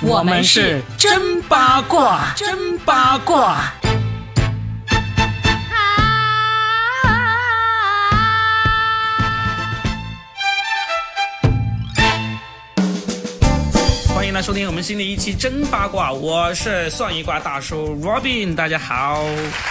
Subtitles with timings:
[0.00, 3.72] 我们是真八卦，真八卦。
[14.14, 19.22] 欢迎来收听我们新的一期真八卦，我是算一卦大叔 Robin，大家好。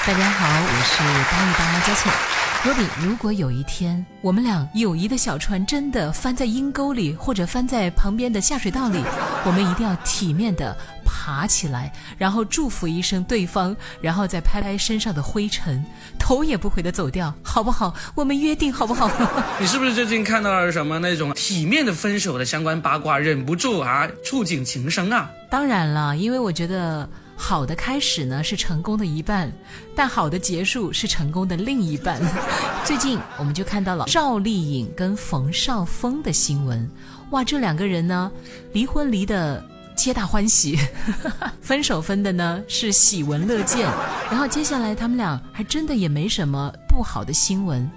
[0.06, 2.43] 大家好，我是八一八佳倩。
[2.66, 9.04] 罗比，如果有一天我们俩友谊的小船真的翻在阴沟里，或者翻在旁边的下水道里，
[9.46, 10.74] 我们一定要体面的
[11.04, 15.84] 爬起来，然后祝福一声对方，然后再拍拍身上的灰尘，
[16.18, 17.94] 头也不回的走掉，好不好？
[18.16, 19.12] 我们约定好不好？
[19.60, 25.30] 你是不是最近看到了什么那种体面的分手的相关八卦，忍不住啊触景情深啊？
[25.52, 27.10] 当然了，因为我觉得。
[27.44, 29.52] 好的开始呢是成功的一半，
[29.94, 32.18] 但好的结束是成功的另一半。
[32.86, 36.90] 最近我们就看到了赵丽颖跟冯绍峰的新闻，
[37.32, 38.32] 哇，这两个人呢
[38.72, 39.62] 离婚离的
[39.94, 40.80] 皆大欢喜，
[41.60, 43.92] 分手分的呢是喜闻乐见。
[44.32, 47.92] 然后接下来他们俩还真的也没什么不好的新闻，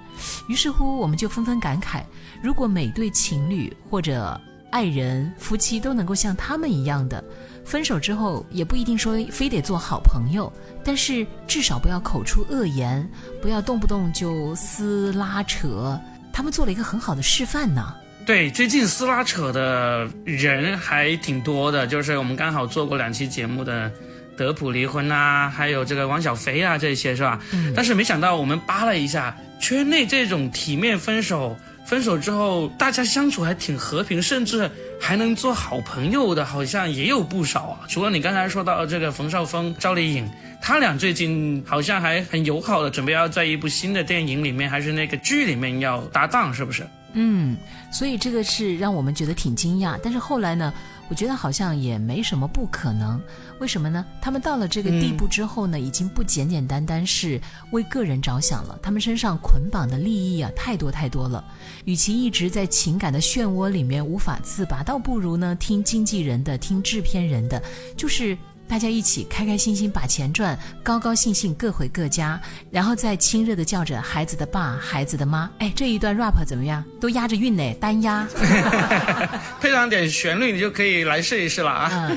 [0.48, 2.02] 于是乎我们就纷纷感慨：
[2.42, 4.38] 如果每对情侣或者
[4.70, 7.22] 爱人、夫妻都能够像他们一样的。
[7.64, 10.52] 分手之后也不一定说非得做好朋友，
[10.84, 13.08] 但是至少不要口出恶言，
[13.42, 16.00] 不要动不动就撕拉扯。
[16.32, 17.94] 他们做了一个很好的示范呢。
[18.24, 23.90] 对，最近撕拉扯的人还挺多的，就是我们刚好做过两期节目的
[24.36, 27.40] 德普离婚啊，还有这个王小飞啊这些是吧？
[27.52, 27.72] 嗯。
[27.74, 31.56] 但是没想到我们扒了一下圈内这种体面分手。
[31.86, 34.68] 分手之后，大家相处还挺和平，甚至
[35.00, 37.80] 还能做好朋友的，好像也有不少啊。
[37.88, 40.28] 除了你刚才说到这个冯绍峰、赵丽颖，
[40.60, 46.84] 他俩最近好像还很友好的，准备要在一部新的电影里面，还是那个剧里面要搭档，是不是？
[47.12, 47.56] 嗯，
[47.90, 49.96] 所以这个是让我们觉得挺惊讶。
[50.02, 50.74] 但是后来呢？
[51.08, 53.20] 我觉得好像也没什么不可能，
[53.60, 54.04] 为什么呢？
[54.20, 57.40] 他们到了这个地步之后呢，已经不简简单单是
[57.70, 61.44] 为个人着想了，他们身上捆绑的利益啊太多太多了。
[61.84, 67.62] 与其一直在情感的漩涡里面无法自拔，倒不如呢听经纪人的，听制片人的，
[67.96, 68.36] 就是。
[68.68, 72.40] 大家一起开开心心把钱赚，高高兴兴各回各家，
[72.70, 75.50] 然后再亲热的叫着孩子的爸、孩子的妈。
[75.58, 76.84] 哎，这一段 rap 怎么样？
[77.00, 78.26] 都押着韵呢，单押。
[79.60, 82.10] 配上点旋律，你就可以来试一试了啊！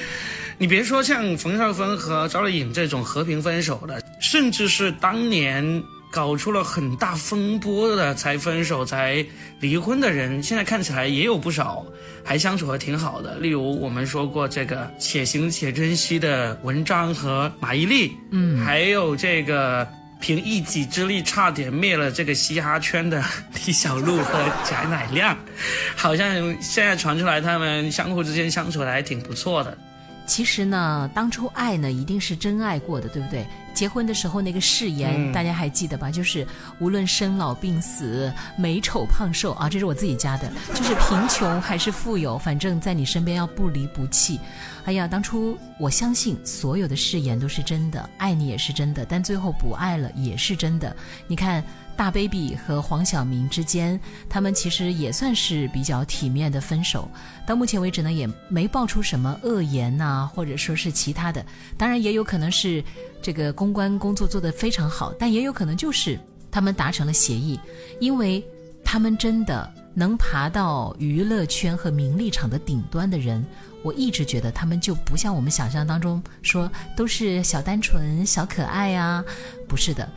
[0.58, 5.84] 你别说像冯绍峰和赵丽颖这种和平分手的，甚至是当年。
[6.12, 9.24] 搞出了很大风波的才分手才
[9.60, 11.86] 离婚的人，现在看起来也有不少
[12.24, 13.36] 还相处的挺好的。
[13.38, 19.88] 例如我们说过这个且行且珍惜的文章和马伊琍，嗯，还有这个
[20.20, 23.24] 凭一己之力差点灭了这个嘻哈圈的
[23.66, 24.34] 李小璐和
[24.66, 25.38] 贾乃亮，
[25.96, 29.78] 好像现在传出来他们相互之间相处的还挺不错的。
[30.26, 33.46] 其实呢，当初爱呢一定是真爱过的，对不对？
[33.74, 36.12] 结婚的时候那个誓言，大家还记得吧？
[36.12, 36.46] 就是
[36.80, 40.52] 无论生老病死、美丑胖瘦啊，这是我自己加的。
[40.74, 44.40] 就是贫穷还是富有，反正在你身边要不离不弃。
[44.86, 50.96] 哎呀，当初我相信所有的誓言都是真的，爱你也是真的，但最后不爱了也是真的。
[51.28, 51.64] 你看。
[52.00, 54.00] 大 baby 和黄晓明之间，
[54.30, 57.12] 他们其实也算是比较体面的分手。
[57.46, 61.46] 到目前为止呢，也没爆出什么恶言呐，或者说是其他的。
[61.78, 62.82] 当然，也有可能是
[63.22, 66.18] 这个公关工作做得非常好，但也有可能就是
[66.50, 67.60] 他们达成了协议，
[68.00, 68.42] 因为
[68.82, 73.46] 他们真的能爬到娱乐圈和名利场的顶端的人，
[73.84, 79.22] 我一直觉得他们就不像我们想象当中说都是小单纯、小可爱呀，
[79.68, 80.10] 不是的。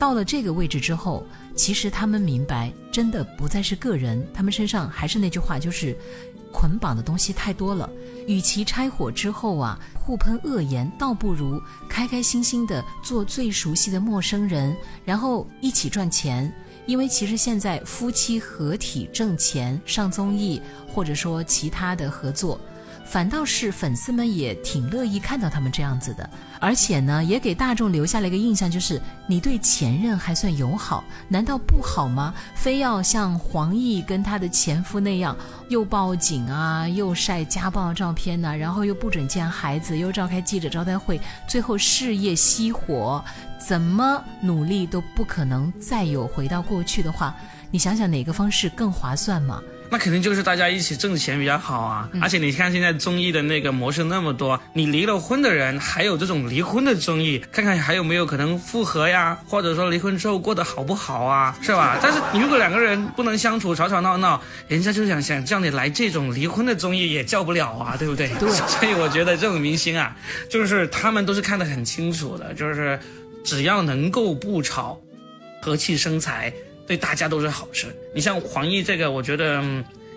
[0.00, 5.94] 到了这个位置之后，其实他们明白，真的不再是个人，他们身上还是那句话，就是
[6.50, 7.88] 捆绑的东西太多了。
[8.26, 14.74] 与其拆伙之后啊互喷恶言，倒不如开开心心的做最熟悉的陌生人，
[15.04, 16.50] 然后一起赚钱。
[16.86, 22.58] 因为其实现在夫妻合体挣钱、上综艺，或者说其他的合作。
[23.10, 26.30] 反倒是粉丝们也挺乐意看到他们这样子的，
[26.60, 32.32] 而且呢，也给大众留下了一个印象，就是你对前任还算友好，难道不好吗？
[32.54, 35.36] 非要像黄奕跟他的前夫那样，
[35.68, 43.20] 又报警啊，又晒家暴照片呢，然后又不准见孩子，又召开记者招待会，最后事业熄火，
[43.58, 47.34] 怎么努力都不可能再有回到过去的话，
[47.72, 49.60] 你想想哪个方式更划算吗？
[49.90, 52.08] 那肯定就是大家一起挣钱比较好啊。
[52.20, 61.98] 而且你看现在综艺的那个模式那么多，你离了婚的人还有这种离婚的综艺，看看还有没有可能复合呀，或者说离婚之后过得好不好啊，是吧？
[62.02, 68.28] 但是你如果两个人不能相处，吵吵闹闹，人家就想想叫你来这种离婚的综艺也叫不了啊，对不对？
[68.38, 68.48] 对。
[68.68, 70.16] 所以我觉得这种明星啊，
[70.48, 72.98] 就是他们都是看得很清楚的，就是
[73.44, 75.00] 只要能够不吵，
[75.60, 76.52] 和气生财。
[76.90, 77.86] 对大家都是好事。
[78.12, 79.62] 你像黄奕这个，我觉得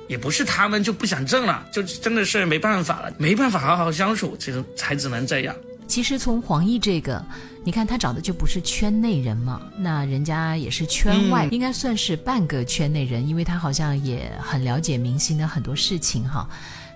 [0.08, 5.56] 也不是他们就不想挣了，就真的是没办法了，没办法好好相处，其实才只能这样。
[5.88, 7.24] 其实从黄奕这个，
[7.64, 16.50] 你看他找的就不是圈内人嘛，那人家也是圈外，应该算是半个圈内人，因为他好像也很了解明星的很多事情哈。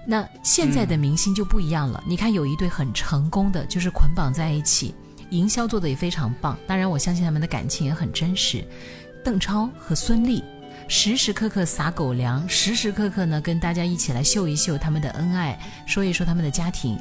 [0.08, 4.96] 那现在的明星就不一样了，你看有一对很成功的，就是捆绑在一起，
[5.30, 6.58] 营销做的也非常棒。
[6.66, 8.66] 当然，我相信他们的感情也很真实。
[9.28, 10.42] 邓超和孙俪
[10.88, 16.98] 时时刻刻撒狗粮，时时刻刻呢跟大家一起来秀一秀他们的恩爱，说一说他们的家庭，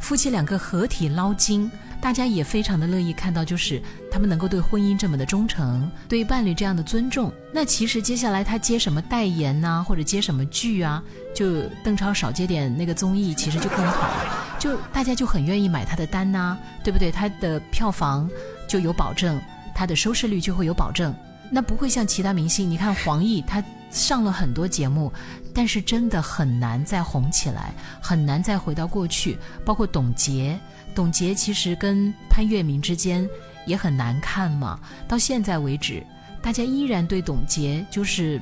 [0.00, 1.70] 夫妻两个合体捞金，
[2.00, 3.78] 大家也非常的乐意看到，就是
[4.10, 7.30] 他们能够对婚姻这么的忠诚，对伴侣这样的尊重。
[7.52, 11.02] 那其实接下来他接什么代言呐，或者接什么剧啊，
[11.34, 14.14] 就邓超少接点那个综艺，其实就更好，
[14.58, 17.12] 就大家就很愿意买他的单呐，对不对？
[17.12, 18.26] 他的票房
[18.66, 19.38] 就有保证，
[19.74, 21.14] 他的收视率就会有保证。
[21.50, 25.12] 那不会像其他明星，你看黄奕，他上了很多节目，
[25.54, 29.38] 但是真的很难再红起来，很难再回到过去。
[29.64, 30.58] 包括董洁，
[30.94, 33.28] 董洁其实跟潘粤明之间
[33.66, 34.78] 也很难看嘛。
[35.06, 36.04] 到现在为止，
[36.42, 38.40] 大家依然对董洁就是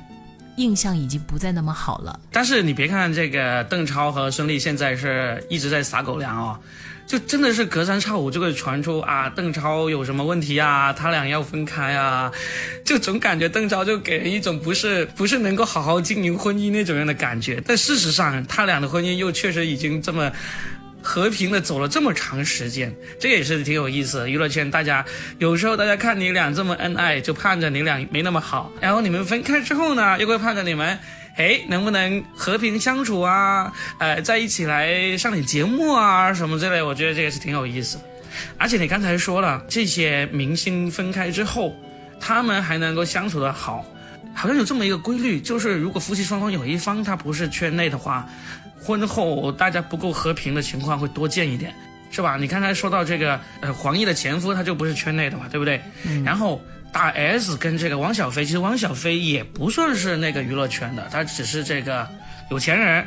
[0.57, 2.19] 印象已经不再那么好了。
[2.31, 6.59] 但是你别看这个邓超和孙俪现在是一直在撒狗粮哦。
[7.07, 12.31] 就真的是隔三差五就会传出啊，邓超有什么问题啊，他俩要分开啊，
[12.83, 17.61] 就总感觉邓超就给人一种不是不是能够好好经营婚姻那种样的感觉。
[17.65, 20.31] 但事实上，他俩的婚姻又确实已经这么
[21.01, 24.29] 和平的走了这么长时间，这也是挺有意思的。
[24.29, 25.05] 娱乐圈大家
[25.37, 30.97] 有时候大家看你俩这么恩爱，就盼着你俩没那么好，然后你们分开之后呢，又会盼着你们。
[31.37, 33.71] 哎，能不能和平相处啊？
[33.99, 37.99] 呃，在一起来上点节目啊，什么之类，我觉得这个是挺有意思。
[38.57, 41.75] 而且你刚才说了，这些明星分开之后，
[42.21, 43.85] 他们还能够相处的好，
[44.33, 48.25] 好像有这么一个规律，就是如果夫妻双方有一方他不是圈内的话，
[48.81, 51.75] 婚后大家不够和平的情况会多见一点，
[52.11, 52.37] 是吧？
[52.37, 55.81] 你刚才说到这个，呃，黄奕的前夫他就不是圈内的嘛，对不对？
[56.23, 56.61] 然后。
[56.95, 62.07] 大 S 跟这个汪小菲，其实汪小菲也不算是那个娱乐圈的，他只是这个
[62.49, 63.05] 有钱人。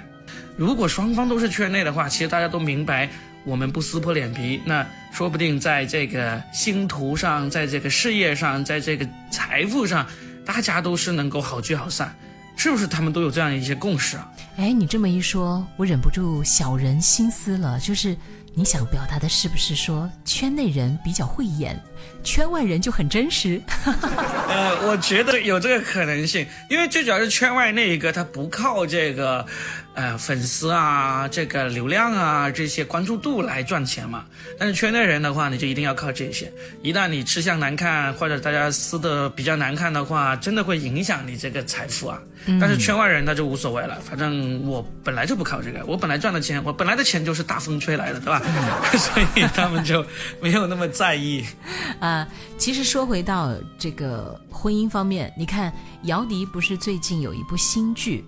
[0.59, 3.09] 如果双方都是圈内的话，其实大家都明白，
[3.45, 10.07] 我们不撕破脸皮，那说不定在这个星途上，在这个事业上，在这个财富上，
[10.45, 12.15] 大家都是能够好聚好散，
[12.59, 12.87] 是不是？
[12.87, 14.31] 他们都有这样一些共识啊？
[14.59, 18.17] 哎，你这么一说，我忍不住小人心思了，就是。
[18.55, 21.81] 你想表达的是不是说圈内人比较会演，
[22.25, 23.63] 圈外人就很真实？
[23.87, 29.47] 呃，我觉得有这个可能性，因为最主要是圈外那一个他不靠这个。
[29.95, 34.25] 呃，粉丝啊，这个流量啊，这些关注度来赚钱嘛。
[34.57, 36.53] 但是圈内人的话，你就一定要靠这些。
[36.83, 42.23] 一旦你吃相难看，或者大家撕的比较难看的话，真的会影响你这个财富啊。
[42.61, 48.43] 但是圈外人他就无所谓了，反正我本来就不靠这个，我本来赚的钱，我本来的钱就是大风吹来的，对吧？
[48.97, 50.05] 所以他们就
[50.41, 51.45] 没有那么在意。
[52.01, 55.73] 啊，其实说回到这个婚姻方面，你看
[56.03, 58.25] 姚笛不是最近有一部新剧？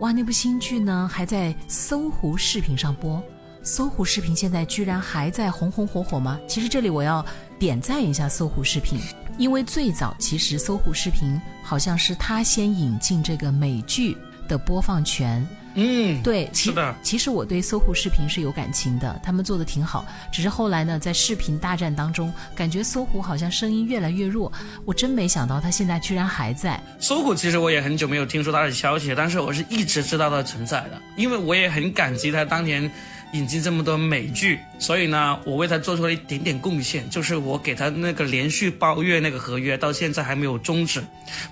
[0.00, 3.20] 哇，那部新剧呢还在搜狐视频上播，
[3.62, 6.38] 搜狐视频现在居然还在红红火火吗？
[6.46, 7.24] 其实这里我要
[7.58, 9.00] 点赞一下搜狐视频，
[9.38, 15.44] 因为最早其实搜狐视频好像是他先引进这个美剧的播放权。
[15.74, 16.94] 嗯，对，是的。
[17.02, 20.06] 其实我对搜狐视频是有感情的，他们做的挺好。
[20.32, 24.52] 只是后来呢，在视频大战当中，感觉搜狐好像声音越来越弱。
[24.84, 26.80] 我真没想到他现在居然还在。
[26.98, 32.90] 搜狐其实我也很久没有听说他的消息，但是我是一直知道他存在的，因为我也很感激他当年。
[33.32, 41.02] 引进这么多美剧，所以呢，我为他做出了一点点贡献，就是我给他那个连续包月那个合约，到现在还没有终止，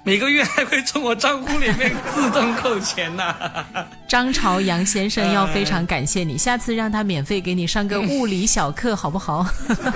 [0.03, 3.23] 每个月还会从我账户里面自动扣钱呢。
[4.09, 9.47] 张朝阳先生要非常感谢你，下次让他免费给你上个物理小课，好不好？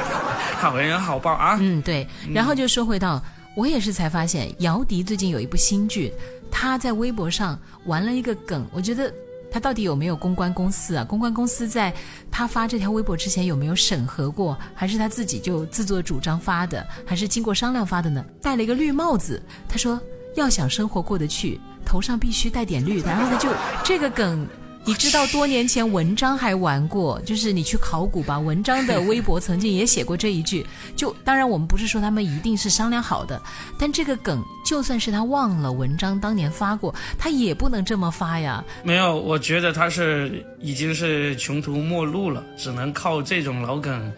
[0.60, 1.56] 好人好报啊。
[1.60, 2.06] 嗯，对。
[2.34, 3.22] 然后就说回到，
[3.56, 6.12] 我也是才发现，姚笛最近有一部新剧，
[6.50, 9.10] 他在微博上玩了一个梗，我觉得。
[9.50, 11.04] 他到底有没有公关公司啊？
[11.04, 11.92] 公关公司在
[12.30, 14.56] 他发这条微博之前有没有审核过？
[14.74, 16.86] 还是他自己就自作主张发的？
[17.04, 18.24] 还是经过商量发的呢？
[18.40, 20.00] 戴了一个绿帽子，他说
[20.36, 23.48] 要想生活过得去，头上必须带点绿，然后他就
[23.84, 24.46] 这个梗。
[24.90, 30.66] 你知道多年前文章还玩过， 就是你去考古吧，文章的微博曾经也写过这一句。
[30.96, 33.40] 就当然我们不是说他们一定是商量好的，
[33.78, 38.64] 但这个梗就算是他忘了文章当年发过，他也不能这么发呀。
[38.82, 44.12] 没有，我觉得他是已经是穷途末路了，只能靠这种老梗，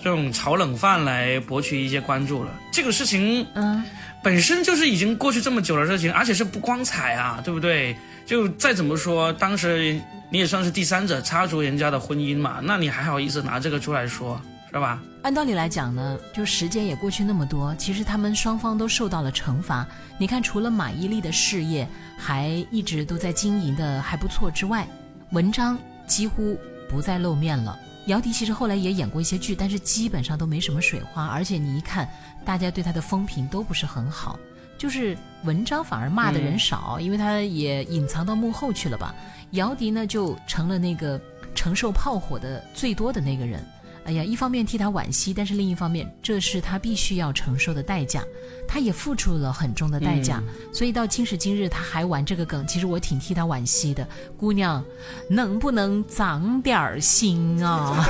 [0.00, 2.50] 这种炒冷饭来博取一些关注了。
[2.70, 3.82] 这个事情，嗯，
[4.22, 7.96] 本身就是已经过去这么久的事情，而且是不光彩啊，对不对？
[8.26, 10.00] 就再怎么说，当时
[10.30, 14.40] 你也算是第三者插足人家的婚姻嘛，那你还好意思拿这个出来说，
[14.72, 15.02] 是吧？
[15.22, 19.86] 按道理来讲呢，就时间也过去那么多，其实他们双方都受到了惩罚。
[20.18, 21.88] 你看，除了马伊琍的事业
[22.18, 24.86] 还一直都在经营的还不错之外，
[25.30, 27.78] 文章几乎不再露面了。
[28.06, 32.06] 姚笛其实后来也演过一些剧，但是基本上都没什么水花，而且你一看，
[32.44, 34.38] 大家对她的风评都不是很好。
[34.78, 39.14] 就是文章反而骂的人少，因为他也隐藏到幕后去了吧。
[39.52, 41.20] 姚笛呢，就成了那个
[41.54, 43.64] 承受炮火的最多的那个人。
[44.04, 48.22] 哎呀，一方面替他惋惜，但是另一方面，这是他必须要承受的代价，
[48.66, 50.42] 他也付出了很重的代价。
[50.72, 54.06] 所以到今时今日，他还玩这个梗，其实我挺替他惋惜的。
[54.36, 54.84] 姑娘，
[55.28, 58.04] 能不能长点心啊？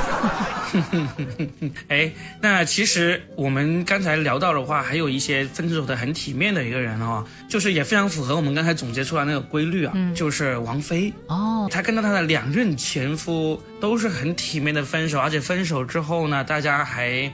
[1.88, 15.84] 哎，那其实我们刚才聊到的话，还有一些分手的很体面的一个人哦，就是也非常符合我们刚才总结出来那个规律啊，就是王菲哦，她跟到她的两任前夫都是很体面的分手，而且分手。
[15.84, 17.30] 之后呢，大家还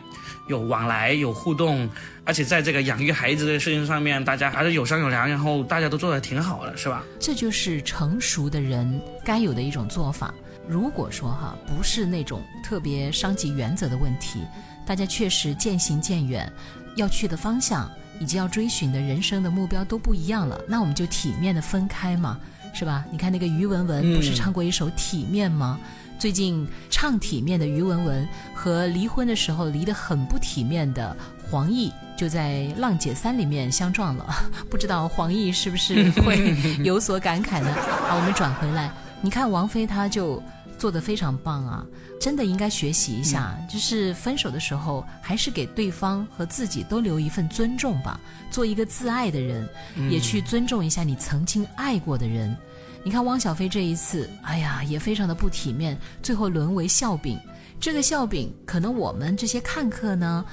[0.50, 1.88] 有往来有互动，
[2.25, 7.04] 而且在这个养育孩子的事情上面，大家还是有商有量，然后大家都做的挺好的，是吧？
[7.21, 10.35] 这就是成熟的人该有的一种做法。
[10.69, 14.40] 如果说哈不是那种特别伤及原则的问题，
[14.85, 16.52] 大家确实渐行渐远，
[16.97, 17.88] 要去的方向
[18.19, 22.40] 以及要追寻的人生的目标都不一样了，那我们就体面的分开嘛，
[22.75, 23.04] 是吧？
[23.12, 25.78] 你看那个于文文不是唱过一首《体面》吗？
[26.20, 31.16] 最近唱体面的于文文和离婚的时候离得很不体面的
[31.50, 34.26] 黄奕，就在《浪姐三》里面相撞了。
[34.68, 37.74] 不知道黄奕是不是会有所感慨呢？
[38.06, 40.42] 好，我们转回来，你看王菲她就
[40.76, 41.86] 做得非常棒啊，
[42.20, 49.66] 真的应该学习一下，就是分手的时候还是给对方和自己都留一份尊重吧，做一个自爱的人，
[50.10, 52.54] 也去尊重一下你曾经爱过的人。
[53.02, 57.38] 你看汪小菲这一次，哎呀，也非常的不体面，最后沦为笑柄。
[57.80, 60.45] 这个笑柄，可能我们这些看客呢，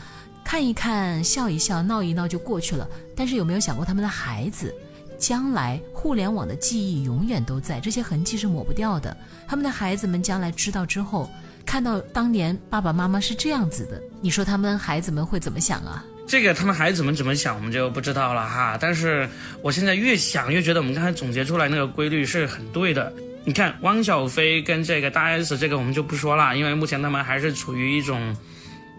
[0.46, 2.88] 看一看，笑一笑，闹一闹就过去了。
[3.16, 4.74] 但是有没有想过他们的孩子？
[5.20, 9.18] 将来互联网的记忆永远都在，这些痕迹是抹不掉的。
[9.48, 11.30] 他们的孩子们将来知道之后，
[11.66, 16.06] 看到当年爸爸妈妈是这样子的，你说他们孩子们会怎么想啊？
[16.28, 18.78] 这个他们孩子们怎么想，我们就不知道了哈。
[18.80, 19.28] 但是
[19.62, 23.12] 我现在越想越觉得，我们刚才总结出来那个规律是很对的。
[23.46, 28.36] 你看，汪小菲跟这个大 S，这个我们就不说了，因为目前他们还是处于一种，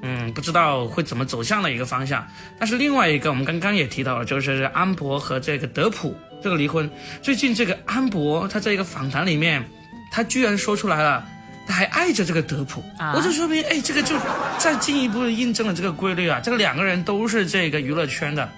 [0.00, 2.26] 嗯，不知道会怎么走向的一个方向。
[2.58, 6.90] 但是另外一个，我们刚刚也提到了，就是安博和这个德普这个离婚。
[7.20, 9.62] 最近这个安博他在一个访谈里面，
[10.10, 11.28] 他居然说出来了。
[11.68, 12.82] 他还爱着这个德普，
[13.14, 14.16] 我就说明，哎，这个就
[14.58, 16.40] 再进一步的印证了这个规律啊。
[16.42, 18.48] 这个两个人都是这个娱乐圈的，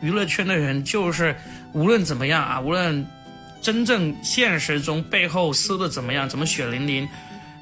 [0.00, 1.34] 娱乐圈的人就是
[1.72, 3.04] 无论怎么样啊，无论
[3.60, 7.08] 真正现实中背后撕的怎么样，怎么血淋淋，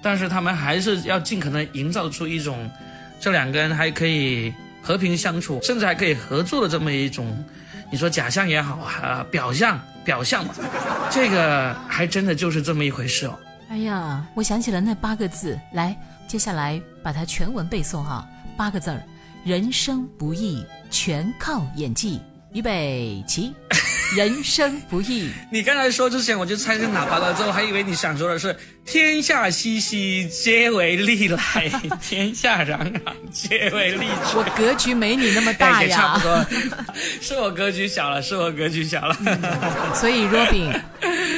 [0.02, 2.70] 但是他们还是要尽可能营造出一种
[3.18, 7.42] 这两个人还可以和平相处，甚至还可以合作的这么一种，
[7.90, 10.54] 你说假象也好啊，表象表象嘛，
[11.10, 13.38] 这个还真的就是这么一回事哦。
[13.70, 15.96] 哎呀，我想起了那八个字，来，
[16.26, 18.26] 接下来把它全文背诵哈。
[18.56, 19.02] 八个字儿：
[19.44, 22.20] 人生不易，全靠演技。
[22.54, 23.52] 预备起。
[24.16, 25.30] 人生不易。
[25.52, 28.56] 你刚才说之前，我就猜是哪八个字，我还以为你想说的是
[28.86, 31.68] “天下熙熙，皆为利来；
[32.00, 34.32] 天下攘攘，皆为利去”。
[34.38, 35.94] 我格局没你那么大呀。
[35.94, 36.46] 差不多，
[37.20, 39.14] 是我格局小了，是我格局小了。
[39.94, 40.72] 所以若饼，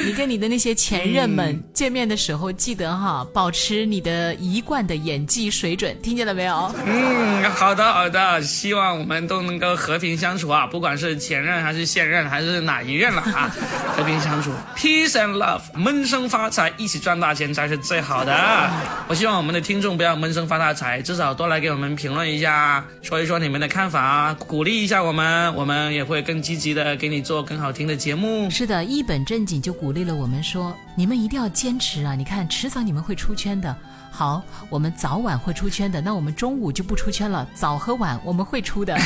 [0.05, 6.73] 你跟你的那些前任们见面的时候，记得哈，保持你的一贯的演技水准，听见了没有？
[6.85, 12.61] 嗯，好的好的，希望我们都能够和平相处啊，不管是前任还是现任还是。
[12.61, 13.51] 哪一任了啊？
[13.97, 18.69] 和平相处，peace and love，闷声发财，一起赚大钱才是最好的。
[19.07, 28.47] 我希望我们的听众不要闷声发大财，至少多来给我们评论一下，说一说你们的看法，鼓励一下我们，我们也会更积极的给你做更好听的节目。
[28.51, 32.15] 是的，一本正经就鼓励了我们说，你们一定要坚持啊！
[32.15, 33.75] 你看，迟早你们会出圈的。
[34.13, 38.97] 好，我们早晚会出圈的，那我们中午就不出圈了，早和晚我们会出的。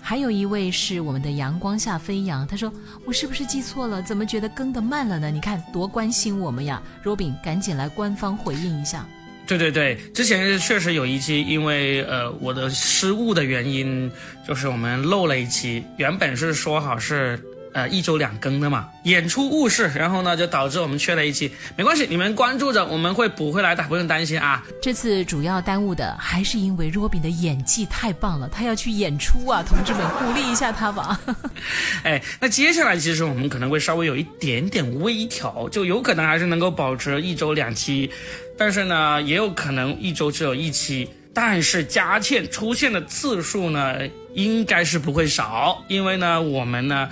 [0.00, 2.72] 还有一位是我们的阳光下飞扬，他说
[3.04, 4.02] 我是不是记错了？
[4.02, 5.30] 怎么觉得更的慢了呢？
[5.30, 9.06] 你看多关心我们呀，Robin，赶紧来官方回应一下。
[9.46, 14.10] 对对对，之前确实有一期，因为呃我的失误的原因，
[14.46, 17.38] 就是我们漏了一期，原本是说好是。
[17.72, 21.52] 呃，一周两更的嘛，演出误事，然后呢，就导致我们缺了一期。
[21.76, 24.60] 没关系，你们关注着，我们会补回来的，不用担心啊。
[24.82, 31.20] 这次主要耽误的还是因为 Robin 的演技太棒了，他要去演出啊，同志们鼓励一下他吧。
[32.02, 38.10] 哎，那接下来其实我们可能会稍微有一点点微调，就有可能还是能够保持一周两期，
[38.58, 41.08] 但是呢，也有可能一周只有一期。
[41.32, 43.96] 但是佳倩出现的次数呢，
[44.34, 47.08] 应该是不会少，因为呢，我们呢。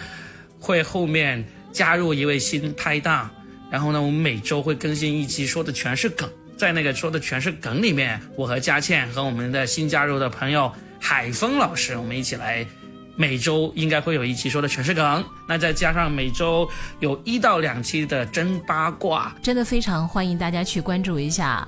[0.59, 3.31] 会后面加入一位新拍档，
[3.71, 6.29] 然后呢，我们每周会更新一期，说的全是梗。
[6.57, 12.67] 在那个说的全是梗里面，我和佳倩和我们的新加入的朋友海峰老师，我们一起来，
[13.15, 15.25] 每周应该会有一期说的全是梗。
[15.47, 21.67] 那再加上每周有一到两期的真八卦，真的非常欢迎大家去关注一下。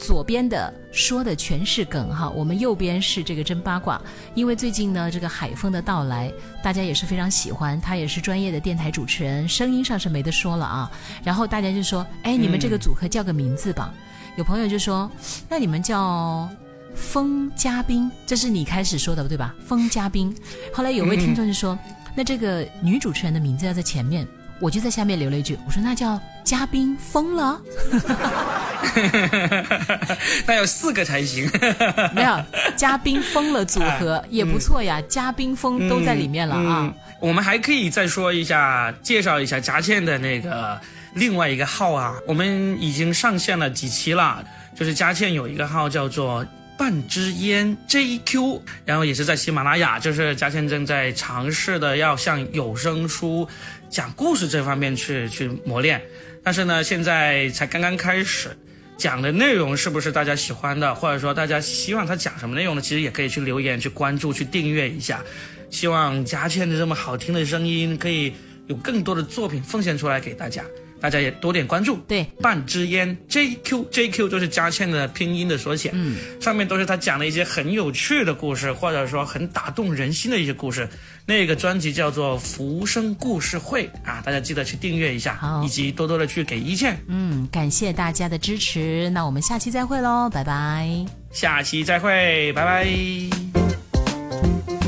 [0.00, 4.00] 左边的说的全是梗哈，我们右边是这个真八卦。
[4.34, 10.90] 因为最近呢，这个海风的到来，大家也是非常喜欢，他也是专业的电台主持人，声音上是没得说了啊。
[11.22, 13.92] 然后大家就说，哎，你们这个组合叫个名字吧。
[14.36, 15.10] 有朋友就说，
[15.48, 16.48] 那你们叫
[16.94, 19.54] 风嘉宾，这是你开始说的对吧？
[19.66, 20.34] 风嘉宾。
[20.72, 21.78] 后来有位听众就说，
[22.14, 24.26] 那这个女主持人的名字要在前面。
[24.62, 27.58] 我就在下面留了一句，我说那叫嘉宾疯了，
[30.46, 31.50] 那要四个才行。
[32.14, 32.42] 没有，
[32.76, 36.92] 嘉宾疯了组合 也不错呀，嘉宾疯都在里面了啊。
[37.20, 40.80] 我们还可以再说一下，介绍一下佳倩的那个
[41.14, 44.44] 另外一个号啊，我们已经上线了几期了，
[44.74, 46.46] 就是佳倩有一个号叫做。
[46.78, 53.46] 半支烟 JQ，然后也是在喜马拉雅，就是佳倩正在尝试的要向有声书
[53.90, 56.00] 讲故事这方面去去磨练，
[56.42, 58.56] 但是呢，现在才刚刚开始，
[59.00, 62.82] 讲的内容是不是大家喜欢的，或者说大家希望他讲什么内容呢？
[62.82, 65.24] 其实也可以去留言、去关注、去订阅一下，
[65.70, 68.34] 希望佳倩的这么好听的声音可以
[68.66, 70.62] 有更多的作品奉献出来给大家。
[71.00, 80.88] 大家也多点关注，对，半支烟 JQ JQ 就是佳倩的拼音的缩写，嗯，上面都是他讲的一些很有趣的故事，或者说很打动人心的一些故事。
[81.26, 86.98] 那个专辑叫做《浮生故事会》啊，大家记得去订阅一下，以及多多的去给一倩。
[87.06, 90.88] 嗯，感谢大家的支持，那我们下期再会喽，拜拜。
[91.30, 94.79] 下期再会，拜拜。